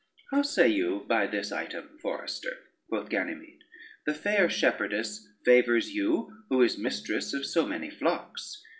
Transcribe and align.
"How 0.31 0.41
say 0.41 0.67
you 0.67 1.05
by 1.07 1.27
this 1.27 1.51
item, 1.51 1.99
forester?" 2.01 2.57
quoth 2.89 3.09
Ganymede, 3.11 3.63
"the 4.07 4.15
fair 4.15 4.49
shepherdess 4.49 5.27
favors 5.45 5.91
you, 5.93 6.37
who 6.49 6.63
is 6.63 6.75
mistress 6.75 7.35
of 7.35 7.45
so 7.45 7.67
many 7.67 7.91
flocks. 7.91 8.63